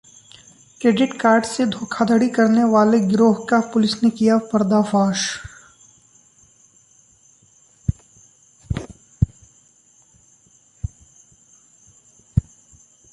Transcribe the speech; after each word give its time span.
credit 0.81 1.13
card 1.21 1.43
से 1.43 1.65
धोखाधड़ी 1.65 2.27
करने 2.29 2.63
वाले 2.63 2.99
गिरोह 2.99 3.45
का 3.49 3.59
पुलिस 3.73 4.03
ने 4.03 4.09
किया 4.09 4.37
पर्दाफाश 4.53 5.27